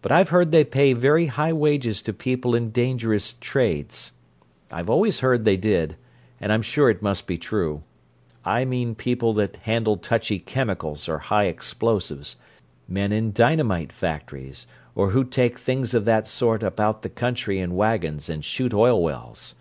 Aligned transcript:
"But 0.00 0.10
I've 0.12 0.30
heard 0.30 0.50
they 0.50 0.64
pay 0.64 0.94
very 0.94 1.26
high 1.26 1.52
wages 1.52 2.00
to 2.04 2.14
people 2.14 2.54
in 2.54 2.70
dangerous 2.70 3.34
trades; 3.34 4.12
I've 4.70 4.88
always 4.88 5.18
heard 5.20 5.44
they 5.44 5.58
did, 5.58 5.96
and 6.40 6.50
I'm 6.50 6.62
sure 6.62 6.88
it 6.88 7.02
must 7.02 7.26
be 7.26 7.36
true. 7.36 7.82
I 8.46 8.64
mean 8.64 8.94
people 8.94 9.34
that 9.34 9.56
handle 9.58 9.98
touchy 9.98 10.38
chemicals 10.38 11.06
or 11.06 11.18
high 11.18 11.48
explosives—men 11.48 13.12
in 13.12 13.32
dynamite 13.32 13.92
factories, 13.92 14.66
or 14.94 15.10
who 15.10 15.22
take 15.22 15.58
things 15.58 15.92
of 15.92 16.06
that 16.06 16.26
sort 16.26 16.62
about 16.62 17.02
the 17.02 17.10
country 17.10 17.58
in 17.58 17.74
wagons, 17.76 18.30
and 18.30 18.42
shoot 18.42 18.72
oil 18.72 19.02
wells. 19.02 19.54